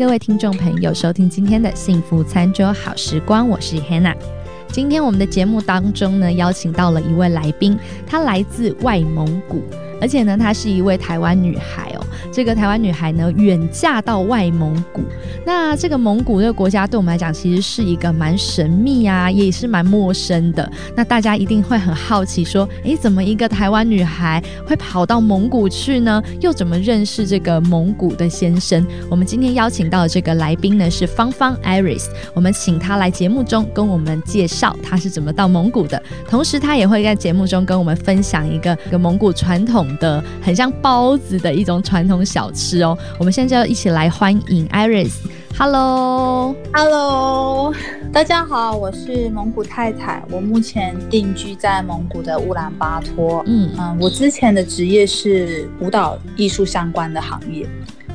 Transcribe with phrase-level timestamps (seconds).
[0.00, 4.16] 各位听众朋友收听今天的幸福餐桌好时光，我是 Hannah。
[4.72, 9.62] 今天我们的节目当中呢，邀请到了一位来宾，她来自外蒙古，
[10.00, 11.89] 而且呢，她是一位台湾女孩。
[12.32, 15.02] 这个台湾女孩呢，远嫁到外蒙古。
[15.44, 20.70] 那这个蒙古这个国家对我们来讲，其实是一个蛮神秘啊，也是蛮陌生的。
[20.94, 26.22] 那大家一定会很好奇，说，诶，怎么一个台湾女孩会跑到蒙古去呢？
[26.40, 28.86] 又怎么认识这个蒙古的先生？
[29.08, 32.06] 我们今天邀请到的这个来宾呢，是芳芳 Iris。
[32.34, 42.96] 我们请她来节目中跟我们介绍她是怎么到蒙古的，同时她也会在节目中跟我们分享一个个蒙古传统的，很像包子的一种传统小吃哦。
[43.18, 45.12] 我们现在就要一起来欢迎 Iris。
[45.58, 46.54] Hello，Hello，
[48.12, 53.42] 大家好，我是蒙古太太，我目前定居在蒙古的乌兰巴托。
[53.46, 57.68] 嗯嗯，我之前的职业是舞蹈艺术相关的行业。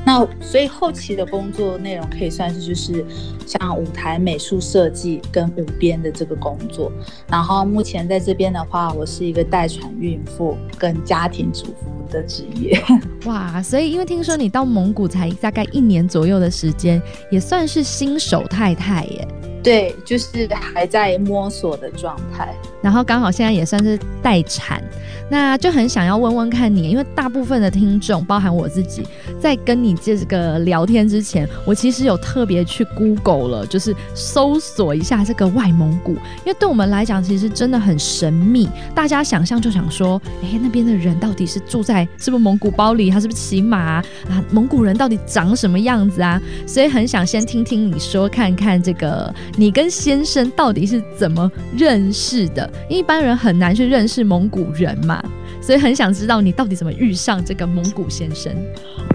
[0.06, 3.04] 那所以后期的工作内容可以算是就是
[3.44, 6.92] 像舞台美术设计跟舞编的这个工作，
[7.28, 12.80] 然后目前在这边的话，我是一个待产孕妇跟家庭主妇的职业。
[13.26, 19.28] 哇，所以因为听说你到蒙古才大概一年左右的时间，也算是新手太太耶。
[19.66, 24.80] 对，就是还在摸索的状态，然后刚好现在也算是待产，
[25.28, 29.02] 那就很想要问问看你，因为大部分的听众，包含我自己，
[29.40, 44.04] 在跟你这个聊天之前，我其实有特别去 Google 了，就是搜索一下这个外蒙古，因为对我们来讲，其实真的很神秘，大家想象就想说，哎，那边的人到底是住在是不是蒙古包里，他是不是骑马啊？
[44.52, 46.40] 蒙古人到底长什么样子啊？
[46.68, 49.34] 所以很想先听听你说，看看这个。
[49.58, 52.70] 你跟先生到底是怎么认识的？
[52.90, 55.24] 一般人很难去认识蒙古人嘛，
[55.62, 58.52] 所以很想知道你到底怎么遇上这个蒙古先生。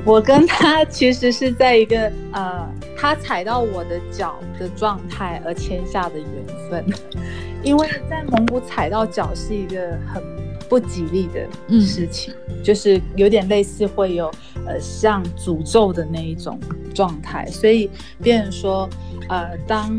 [0.04, 2.68] 我跟他其实是在一个呃，
[2.98, 6.28] 他踩到我的脚的状态而签下的缘
[6.72, 6.84] 分，
[7.62, 10.24] 因为在蒙古踩到脚是一个很
[10.68, 11.48] 不吉利的
[11.80, 12.34] 事情，
[12.64, 14.26] 就是有点类似会有
[14.66, 16.60] 呃像诅咒的那一种
[16.96, 17.88] 状态，所以
[18.24, 18.90] 别人说。
[19.30, 19.98] 呃，当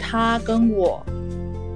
[0.00, 1.04] 他跟我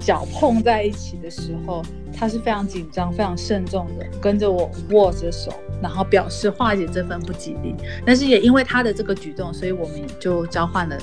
[0.01, 1.83] 脚碰在一起的时候，
[2.17, 5.53] 他是非常紧张、非常慎重的，跟着我握着手，
[5.83, 7.75] 然后表示化解这份不吉利。
[8.05, 10.99] 但是也因为他的这个举动，所以我们就交换了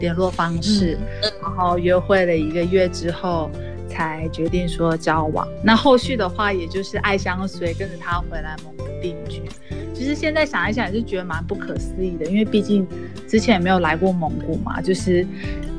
[0.00, 0.98] 联络方式，
[1.40, 3.50] 然后约会了一个月之后，
[3.88, 5.46] 才决定说交往。
[5.62, 9.42] 那后续的话，也就是爱相随，跟着他回来蒙古定居。
[9.92, 12.86] 其实现在想一想，也是觉得蛮不可思议的，因为毕竟
[13.26, 15.26] 之前也没有来过蒙古嘛，就是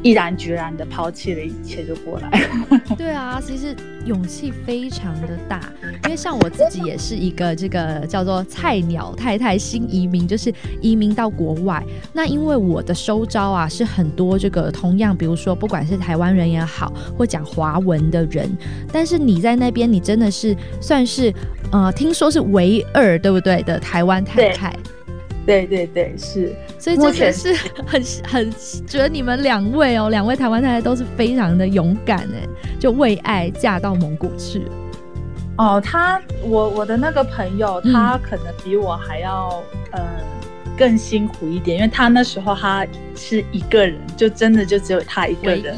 [0.04, 2.30] 毅然决然的抛弃了一切就过来。
[2.98, 3.76] 对啊，其实
[4.06, 5.62] 勇气非常的大，
[6.06, 11.84] 因为像我自己也是一个这个叫做菜鸟太太新移民，就是移民到国外。
[12.14, 18.50] 那因为我的收招啊是很多这个同样，比如说不管是台湾人也好，或讲华文的人，
[18.92, 21.34] 但是你在那边，你真的是算是。
[21.70, 24.74] 呃，听说是唯二，对不对的台湾太太？
[25.48, 26.54] 对对对，是。
[26.78, 27.54] 所以真的是
[27.88, 28.52] 很 很
[28.86, 32.48] 觉得你们两位哦，两位台湾太太都是非常的勇敢哎，
[32.80, 34.62] 就为爱嫁到蒙古去。
[35.58, 40.02] 哦，他我我的那个朋友，他可能比我还要呃
[40.78, 42.86] 更辛苦一点，因为他那时候他
[43.16, 45.76] 是一个人，就真的就只有他一个人，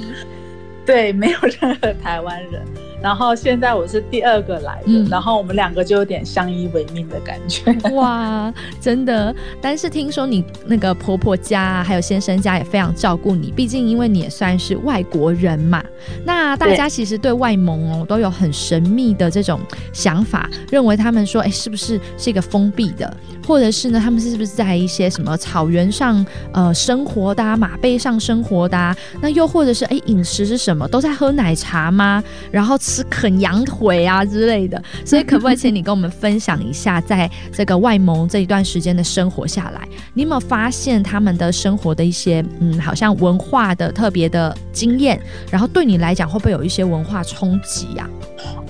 [0.86, 2.62] 对，没有任何台湾人。
[3.02, 7.72] 然后现在我是第二个来的，然后我们两个就有点相依为命的感觉。
[7.96, 9.34] 哇，真的！
[9.62, 15.82] 但是听说你那个婆婆家还有先生家也非常照顾你，毕竟因为你也算是外国人嘛。
[16.26, 19.60] 那大家其实对外蒙哦都有很神秘的这种
[19.94, 23.16] 想法，认为他们说，哎，是不是是一个封闭的，
[23.48, 28.96] 或者是呢，他们是不是在一些什么草原上呃生活的，马背上生活的？
[29.22, 30.86] 那又或者是哎，饮食是什么？
[30.88, 32.22] 都在喝奶茶吗？
[32.52, 32.78] 然后。
[32.90, 45.22] 是啃羊腿啊之类的，所以可不可以请你跟我们分享一下，在这个外蒙这一段时间的生活下来，你有没有发现他们的生活的一些嗯，好像文化的特别的经验？
[45.52, 48.10] 然后对你来讲，会不会有一些文化冲击呀？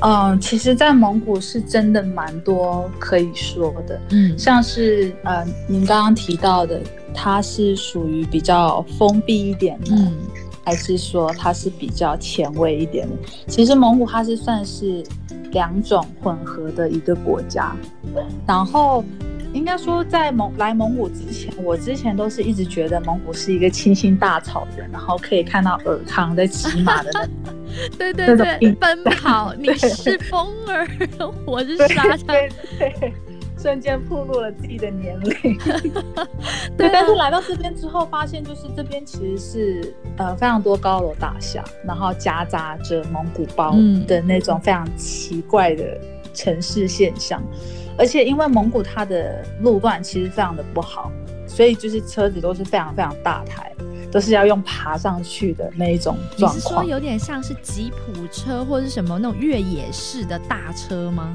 [0.02, 6.82] 嗯，其实，在蒙古是真的蛮多可以说的，嗯，像是呃，您刚刚提到的，
[7.14, 9.96] 它是属于比较封闭一点的。
[10.70, 13.16] 还是说它是比较前卫一点的？
[13.48, 15.04] 其实蒙古它是算是
[15.52, 17.76] 两种混合的一个国家。
[18.46, 19.04] 然后
[19.52, 27.28] 应该说，在蒙来蒙古之前，我之前都是一直觉得蒙古是一个清新大草原，然后可以看到尔康在骑马的那
[27.98, 30.88] 对对对，奔跑，你是风儿，
[31.48, 32.48] 我是沙滩。
[33.62, 35.58] 瞬间暴露了自己的年龄。
[36.78, 43.76] 对，但是来到这边之后，发现就是这边其实是呃非常多高楼大厦，然后夹杂着蒙古包
[44.06, 45.98] 的那种非常奇怪的
[46.34, 47.42] 城市现象。
[47.98, 51.12] 而且因为蒙古它的路段其实非常的不好，
[51.48, 53.72] 所以就是车子都是非常非常大台，
[54.12, 56.56] 都是要用爬上去的那一种状况。
[56.56, 61.34] 你是说有点像是吉普车或者是什么那种越野式的大车吗？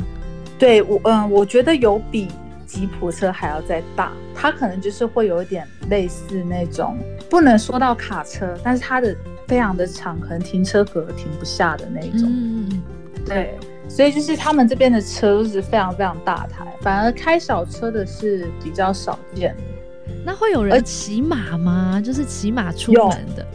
[0.58, 2.28] 对，我嗯，我觉得有比
[2.74, 6.98] 吉普车还要再大，它可能就是会有一点类似那种，
[7.30, 9.14] 不能说到卡车，但是它的
[9.46, 12.28] 非常的长，可能停车格停不下的那种。
[12.28, 12.82] 嗯，
[13.24, 13.56] 对。
[13.88, 19.54] 所以就是他们这边的车都是非常非常大台，反而开小车的是比较少见。
[20.24, 22.00] 那会有人骑马吗？
[22.04, 23.46] 就是骑马出门的？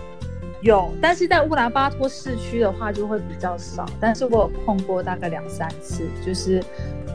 [0.61, 3.85] 有，但是在乌兰巴托市区的话就会比较少。
[4.00, 6.63] 但是我有碰过大概两三次，就是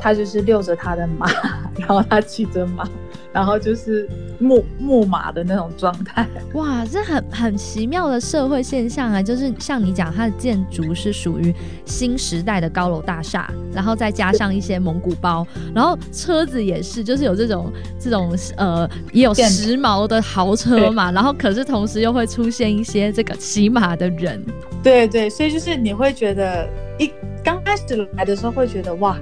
[0.00, 1.26] 他就是遛着他的马，
[1.78, 2.88] 然后他骑着马。
[3.34, 4.08] 然后就是
[4.38, 9.20] 木木马的那种状态，哇，这很很奇妙的社会现象啊！
[9.20, 11.52] 就是像你讲，它的建筑是属于
[11.84, 15.44] 新时代的高楼大厦，然后再加上一些蒙古包，
[15.74, 24.40] 然后车子也是，就是有这种这种呃，也有时髦的豪车嘛，然后可是同时又会出现一些这个骑马的人，
[24.80, 26.68] 对对，所以就是你会觉得
[27.00, 27.10] 一
[27.42, 29.18] 刚开始来的时候会觉得哇。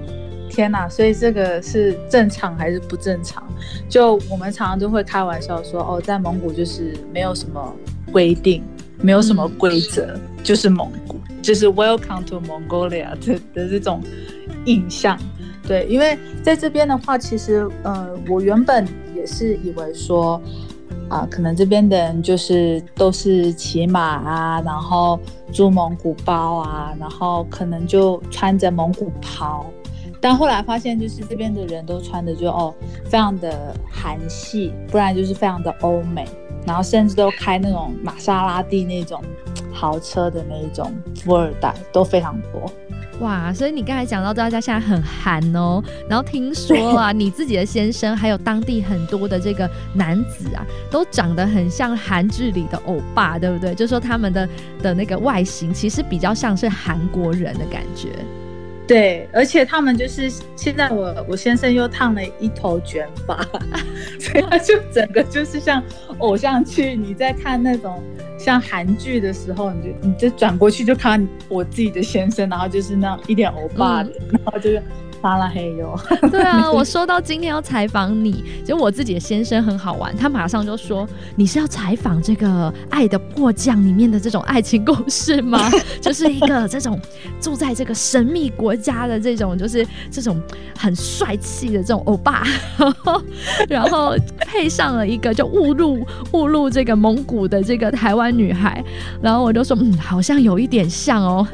[0.53, 3.43] 天呐，所以这个是正常还是不正常？
[3.89, 7.75] 就我们常常都会开玩笑说，哦，在蒙古就是没有什么
[8.13, 8.63] 规定，
[9.01, 14.03] 没有什么规则，就是蒙古，就是 Welcome to Mongolia 的的这种
[14.67, 15.19] 印象。
[15.67, 20.39] 对，因为在这边的话，其实呃，我原本也是以为说，
[21.09, 25.19] 啊，可能这边的人就是都是骑马啊，然后
[25.51, 29.65] 租蒙古包啊，然后可能就穿着蒙古袍。
[30.23, 32.73] 但后来发现，就是这边的人都穿的就哦，
[33.05, 36.25] 非常的韩系，不然就是非常的欧美，
[36.65, 39.21] 然后甚至都开那种玛莎拉蒂那种
[39.73, 42.73] 豪车的那种富二代都非常多。
[43.19, 53.75] 哇，所以你刚才讲到大家现在很韩哦，然后听说啊，你自己的先生还有当地很多的这个男子啊，都长得很像韩剧里的欧巴，对不对？
[53.75, 54.49] 就说他们的
[54.81, 58.09] 的那个外形其实比较像是韩国人的感觉。
[58.87, 63.41] 对，而且他们就是现在我我先生又烫了一头卷发，
[64.19, 65.83] 所以他就整个就是像
[66.19, 66.95] 偶像剧。
[66.97, 68.03] 你在看那种
[68.39, 74.83] 像韩剧的时候，你就你就转过去就看我自己的先生，然后就是那一点欧巴的，然后就是。
[75.23, 75.99] 发拉黑哟。
[76.31, 82.47] 对啊， 我说到今天要采访你，就我自己的先生很好玩，他马上就说你是要采访这个
[82.91, 85.71] 《爱的迫降》里面的这种爱情故事吗？
[86.03, 87.01] 就是一个这种
[87.41, 90.41] 住在这个神秘国家的这种，就是这种
[90.77, 92.43] 很帅气的这种欧巴，
[93.69, 98.85] 然后配上了一个就误入误入这个蒙古的这个台湾女孩，
[99.23, 101.47] 然后我就说嗯，好像有一点像哦。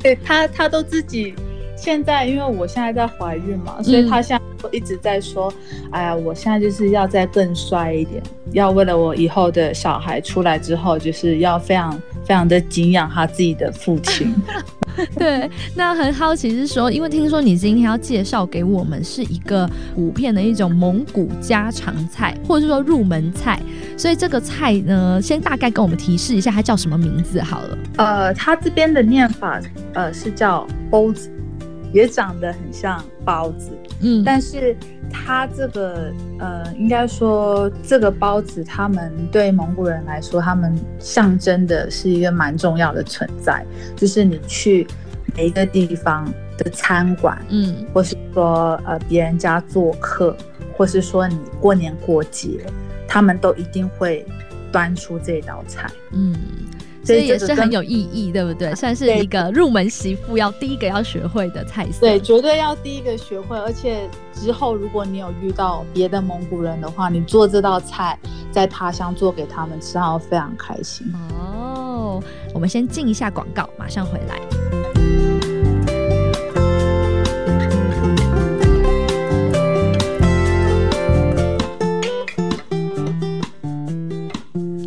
[0.00, 1.34] 对他，他都自己。
[1.76, 5.52] 现在，因为我现在在怀孕嘛，所以他现在一直在说
[5.92, 11.92] ：“哎呀，我现在就是要再更帅一点，要为了我以后的小孩出来之后，就是要非常
[12.24, 14.34] 非常的敬仰他自己的父亲。
[15.14, 23.60] ”对，那很好奇是说，因为听说你今天要介绍给我们是一个五片的一种蒙古家常菜，或者是说入门菜，
[23.94, 27.78] 所以这个菜呢，先大概跟我们提示一下它叫什么名字好了。
[27.98, 29.60] 呃，它这边的念法，
[29.92, 31.30] 呃，是叫包子。
[31.96, 33.70] 也长得很像包子，
[34.02, 34.76] 嗯，但是
[35.10, 43.64] 它这个呃，应该说这个包子，他们对蒙古人来说，他们象征的是一个蛮重要的存在，
[43.96, 44.86] 就是你去
[45.34, 50.36] 每一个地方的餐馆，嗯，或是说呃别人家做客，
[50.76, 52.60] 或是说你过年过节，
[53.08, 54.22] 他们都一定会
[54.70, 56.36] 端出这道菜，嗯。
[57.06, 58.74] 所以也是很有意义，对不对？
[58.74, 62.00] 算是一个入门媳妇要第一个要学会的菜色。
[62.00, 63.56] 对，绝对要第一个学会。
[63.56, 68.18] 而且之后如果你有遇到别的蒙古人的话，你做这道菜
[68.50, 71.06] 在他乡做给他们吃，他会非常开心。
[71.38, 72.20] 哦，
[72.52, 74.40] 我们先进一下广告，马上回来。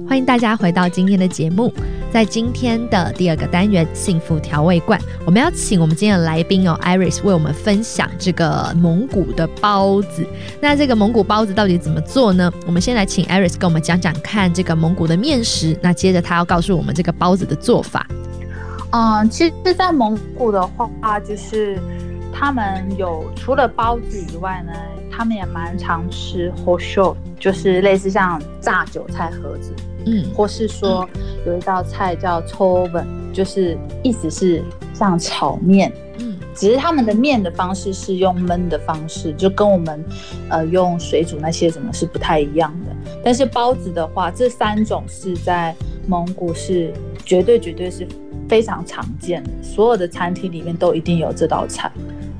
[0.06, 1.74] 欢迎大家回到今天的节目。
[2.12, 10.26] 在今天的第二个单元“幸福调味罐”，我们要请我们今天的来宾哦，Iris 为我们分享这个蒙古的包子。
[10.60, 12.52] 那这个蒙古包子到底怎么做呢？
[12.66, 15.78] 我们先来请 Iris 跟我们讲讲看这个蒙古的面食。
[15.82, 18.08] 那接着他要告诉我们这个包子的做法。
[18.92, 21.78] 嗯，其实，在蒙古的话，就是。
[22.40, 24.72] 他们有除了包子以外呢，
[25.12, 29.74] 他们也蛮常吃 h o s h o 就是类似像炸韭菜盒子，
[30.06, 31.06] 嗯，或是说
[31.46, 40.02] 有一道菜叫 c o v e n 就是意思是像炒面，嗯，只是他们的面的方式是用焖的方式，就跟我们
[40.50, 43.12] 呃用水煮那些什么是不太一样的。
[43.22, 45.76] 但是包子的话，这三种是在
[46.08, 46.94] 蒙古是
[47.26, 48.08] 绝对绝对是
[48.48, 51.92] 非常常见的，所有的餐厅里面都一定有这道菜。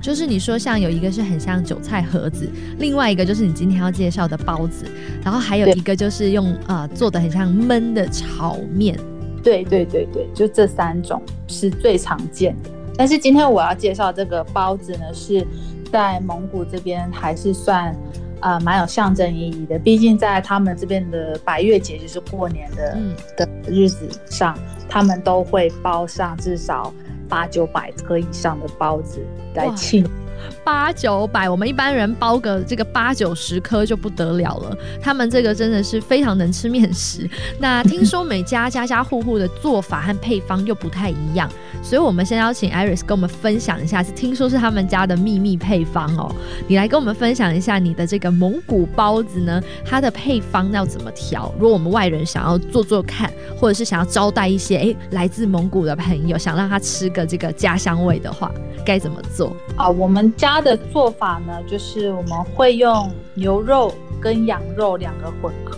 [0.02, 4.86] 就是你说像有一个是很像韭菜盒子，另外一个就是你今天要介绍的包子，
[5.24, 8.98] 然后还有一个就是用呃做的很像焖的炒面。
[9.44, 12.70] 对对对对，就这三种是最常见的。
[12.98, 15.46] 但是今天我要介绍这个包子呢，是
[15.92, 17.96] 在蒙古这边还是算
[18.42, 19.80] 呃蛮有象征意义的。
[19.80, 24.58] 毕竟在他们这边的白月节，就是过年的嗯的日子上，
[24.90, 26.94] 他们都会包上至少
[27.30, 30.04] 八九百颗以上的包子来庆。
[30.64, 34.78] 八九百，我们一般人包个这个八九十颗就不得了了。
[35.02, 37.30] 他们这个真的是非常能吃面食。
[37.60, 41.50] 那听说每家家家户户的做法和配方又不太一样，
[41.82, 46.34] 所以我们先邀请 Iris 跟我们分享一下，是听说是他们家的秘密配方哦。
[46.68, 51.54] 你来跟我们分享一下你的这个蒙古包子呢，它的配方要怎么调？
[51.60, 58.52] 如果我们外人想要做做看，或者是想要招待一些诶来自蒙古的朋友，想让他吃个这个家乡味的话，
[58.86, 59.90] 该怎么做啊？
[59.90, 65.78] 我们家的做法呢，就是我们会用牛肉跟羊肉两个混合，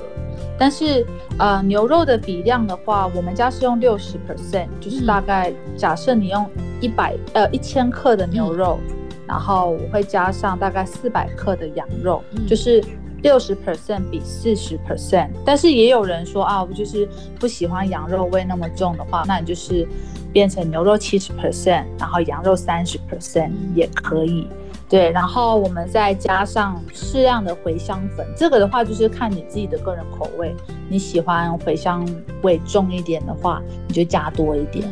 [0.57, 1.05] 但是
[1.37, 8.79] 呃牛肉的比量的话，我们家是用六十 percent，就是大概假设你用一百呃一千克的牛肉，
[9.27, 12.83] 然后我会加上大概四百克的羊肉，就是
[13.23, 15.29] 六十 percent 比四十 percent。
[15.45, 17.07] 但是也有人说啊，我就是
[17.39, 19.87] 不喜欢羊肉味那么重的话，那你就是
[20.33, 24.47] 变成牛肉七十 percent，然后羊肉三十 percent 也可以。
[24.89, 30.53] 对，然后我们再加上适量的茴香粉，这个的话就是看你自己的个人口味，
[30.89, 32.05] 你喜欢茴香
[32.41, 34.85] 味重一点的话，你就加多一点。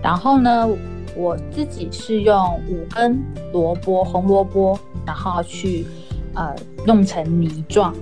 [0.00, 0.68] 然后呢，
[1.16, 3.20] 我自己是用五根
[3.52, 5.84] 萝卜，红萝卜，然后去
[6.34, 6.54] 呃
[6.86, 7.94] 弄成泥状，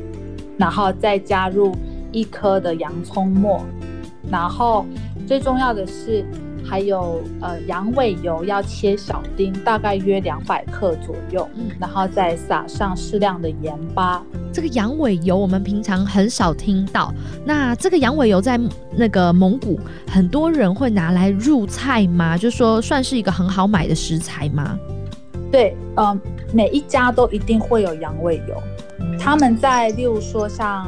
[0.58, 1.74] 然后再加入
[2.12, 3.60] 一颗的洋葱末，
[4.30, 4.84] 然后
[5.26, 6.24] 最重要的是。
[6.64, 14.22] 还有呃羊尾油要切小丁，大概约两百克左右，嗯，然后再撒上适量的盐巴。
[14.52, 17.12] 这个羊尾油我们平常很少听到，
[17.44, 18.58] 那这个羊尾油在
[18.96, 22.38] 那个蒙古很多人会拿来入菜吗？
[22.38, 24.78] 就说算是一个很好买的食材吗？
[25.50, 26.18] 对，嗯，
[26.52, 28.62] 每一家都一定会有羊尾油，
[29.18, 30.86] 他们在例如说像。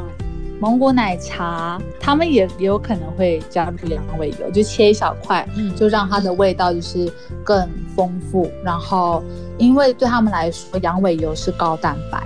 [0.57, 5.45] 蒙古奶茶，他们也也有可能会加入羊尾油，就切一小块，
[5.75, 7.11] 就让它的味道就是
[7.43, 8.49] 更丰富。
[8.63, 9.21] 然后，
[9.57, 12.25] 因为对他们来说，羊尾油是高蛋白，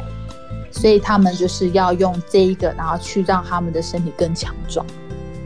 [0.69, 4.86] 所以他们就是要用这一个，然后去让他们的身体更强壮。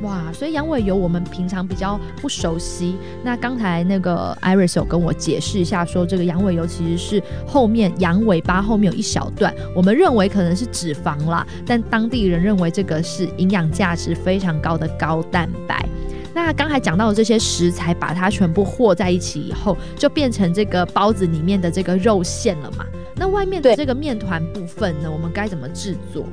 [0.03, 2.95] 哇，所以羊尾油我们平常比较不熟悉。
[3.23, 15.87] 那刚才那个 Iris 有跟我解释一下，说这个羊尾油其实是后面羊尾巴后面有一小段，我们认为可能是脂肪啦，但当地人认为这个是营养价值非常高的高蛋白。
[16.33, 22.85] 那刚才讲到的这些食材，把它全部和在一起以后，就变成这个包子里面的这个肉馅了嘛？
[23.15, 26.25] 那外面的这个面团部分呢，我们该怎么制作？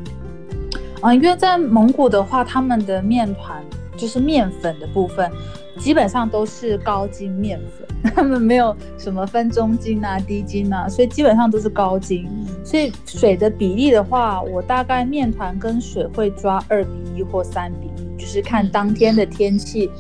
[1.02, 3.64] 嗯，因为在蒙古的话，他们的面团
[3.96, 5.30] 就是面粉的部分，
[5.78, 12.28] 基本上都是高筋面粉， 他们没有什么分中筋啊、低筋啊，所以基本上都是高筋。
[12.64, 19.90] 所以水的比例的话，我大概面团跟水会抓二比一或三比一，就是看当天的天气，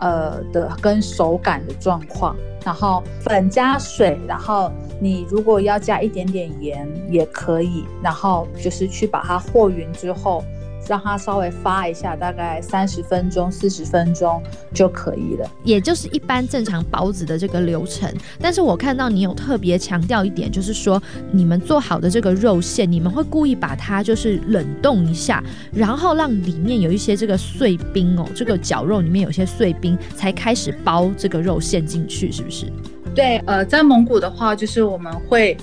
[0.00, 2.36] 呃的跟手感的状况。
[2.62, 10.44] 然后粉加水，然后你如果要加一点点盐也可以，然后就是去把它和匀之后。
[10.90, 14.42] 让它稍微发一下，大概三十分钟、四十分钟
[14.74, 18.12] 就可以了，也就是一般正常包子的这个流程。
[18.40, 25.40] 但是我看到你有特别强调一点，就是说你们做好的这个肉馅，你们会故意把它就是冷冻一下，
[25.72, 32.66] 然后让里面有一些这个碎冰哦，这个绞肉里面有些碎冰，才开始包这个肉馅进去，是不是？
[33.14, 35.56] 对，呃，在蒙古的话，就是我们会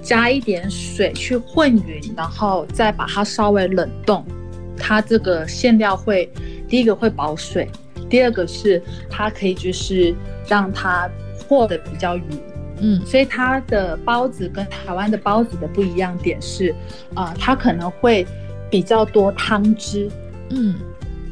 [0.00, 4.24] 加一点水去混匀，然后再把它稍微冷冻。
[4.80, 6.28] 它这个馅料会，
[6.66, 7.68] 第一个会保水，
[8.08, 10.14] 第二个是它可以就是
[10.48, 11.08] 让它
[11.46, 12.24] 和的比较匀，
[12.78, 16.74] 嗯，所以它的包子跟台湾的包子的不一样点是，
[17.14, 18.26] 啊，它可能会
[18.70, 20.10] 比较多汤汁，
[20.50, 20.74] 嗯，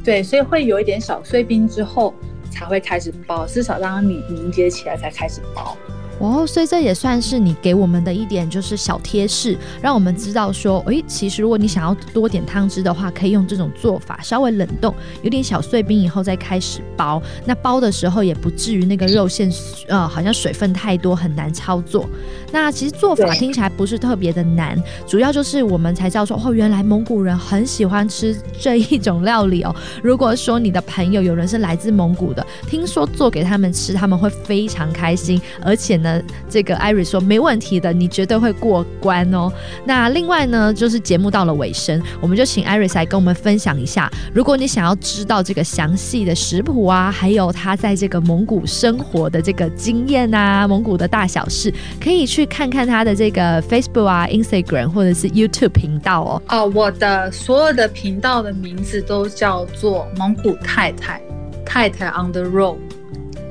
[0.03, 2.13] 对，所以会有一点小碎冰之后
[2.51, 5.75] 才会开始包，至少让它凝凝结起来才开始包。
[6.19, 17.21] 哦，所以这也算是你给我们的一点就是小贴士，让我们知道说，诶，其实如果你想要多点汤汁的话，可以用这种做法，稍微冷冻，有点小碎冰以后再开始包。
[17.45, 19.49] 那包的时候也不至于那个肉馅，
[19.87, 22.05] 呃，好像水分太多很难操作。
[22.51, 29.73] 那其实做法听起来不是特别的难，主要就是我们才知道说，哦，原来蒙古人很喜欢吃这一种料理哦。
[30.03, 36.08] 如果说你的朋友有人是来自蒙古的，听说做给他们吃，他们会非常开心，而且呢。
[36.49, 39.51] 这个艾瑞说没问题的，你绝对会过关哦。
[39.85, 56.41] 那另外呢，就是节目到了尾声，我们就请艾瑞来跟我们分享一下，如果你想要知道这个详细的食谱啊，还有他在这个蒙古生活的这个经验啊，蒙古的大小事，可以去看看他的这个 Facebook 啊、Instagram 或者是 YouTube 频道哦。
[56.49, 61.21] 哦，我的所有的频道的名字都叫做蒙古太太，
[61.65, 62.77] 太太 on the road。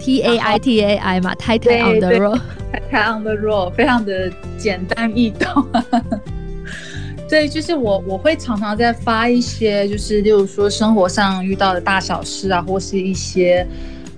[0.09, 2.41] T A I T A I 嘛，太太 on the road，
[2.73, 5.69] 太太 on the road，非常的简单易懂。
[7.29, 13.67] 对，就是我我会常常在发一些，就是例如说生活上遇到的大小事啊，或是一些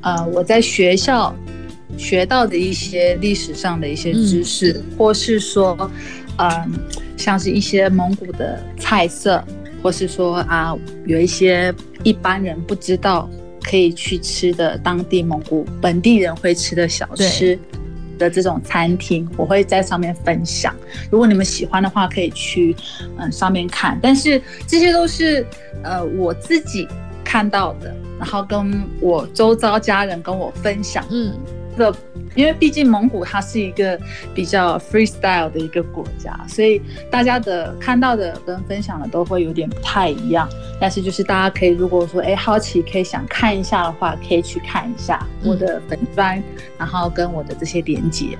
[0.03, 1.35] 呃我在学校
[1.99, 5.91] 学到的一些历史上的一些知识，或是说
[6.37, 6.73] 嗯
[7.17, 9.43] 像是一些蒙古的菜色，
[9.83, 10.73] 或是说啊
[11.05, 13.29] 有一些一般人不知道。
[13.63, 17.59] 可以去吃的当地蒙古本地人会吃的小吃
[18.19, 20.75] 的这种餐厅，我会在上面分享。
[21.11, 22.75] 如果你们喜欢的话，可以去
[23.19, 23.99] 嗯上面看。
[24.03, 25.47] 但是这些都是
[25.83, 26.87] 呃我自己
[27.25, 31.05] 看到的，然后跟我周遭家人跟我分享。
[31.11, 31.33] 嗯。
[31.81, 31.93] 的，
[32.37, 33.99] 因为毕竟蒙古它是一个
[34.35, 40.49] 比较 freestyle 的一个国家，所以大家的看到的跟分享的都会有点不太一样。
[40.79, 46.43] 但是就是大家可以如果说哎好奇可以想看一下的话，可以去看一下我的粉砖，
[46.79, 48.39] 然后跟我的这些连接。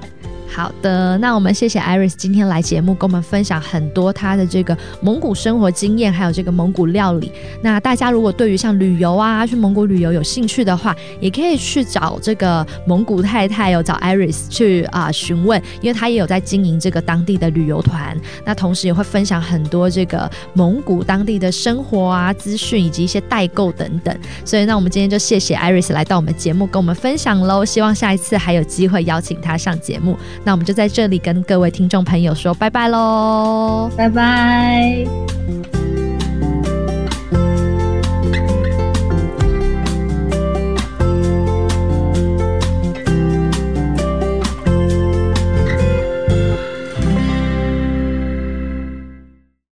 [0.53, 7.31] 好的，那我们谢谢 Iris 今天来节目，跟我们分享很多他的这个蒙古生活经验，还有这个蒙古料理。
[7.63, 18.19] 那大家如果对于像旅游啊，去蒙古旅游有兴趣的话，也可以去找这个蒙古太太哦，找 Iris 去啊询问，因为他也有在经营这个当地的旅游团。
[18.45, 24.15] 那同时也会分享很多这个蒙古当地的生活啊资讯，以及一些代购等等。
[24.45, 27.65] 所以，那我们今天就谢谢 Iris 来到我们节目跟我们分享喽。
[27.65, 30.19] 希望下一次还有机会邀请他上节目。
[30.45, 35.05] 那我们就在这里跟各位听众朋友说拜拜喽，拜拜。